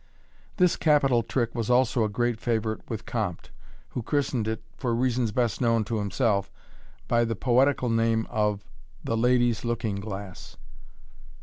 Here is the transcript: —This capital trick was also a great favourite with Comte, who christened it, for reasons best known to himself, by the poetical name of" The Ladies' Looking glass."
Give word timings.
—This 0.57 0.77
capital 0.77 1.21
trick 1.21 1.53
was 1.53 1.69
also 1.69 2.03
a 2.03 2.09
great 2.09 2.39
favourite 2.39 2.81
with 2.89 3.05
Comte, 3.05 3.51
who 3.89 4.01
christened 4.01 4.47
it, 4.47 4.63
for 4.75 4.95
reasons 4.95 5.31
best 5.31 5.61
known 5.61 5.83
to 5.83 5.99
himself, 5.99 6.49
by 7.07 7.23
the 7.23 7.35
poetical 7.35 7.87
name 7.87 8.25
of" 8.31 8.65
The 9.03 9.15
Ladies' 9.15 9.63
Looking 9.63 9.97
glass." 9.97 10.57